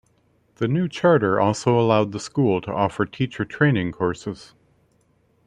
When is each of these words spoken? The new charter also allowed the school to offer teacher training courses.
The 0.55 0.67
new 0.67 0.87
charter 0.89 1.39
also 1.39 1.79
allowed 1.79 2.11
the 2.11 2.19
school 2.19 2.59
to 2.61 2.73
offer 2.73 3.05
teacher 3.05 3.45
training 3.45 3.91
courses. 3.91 4.55